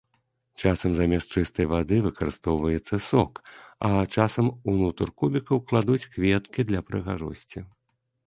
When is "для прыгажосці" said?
6.73-7.59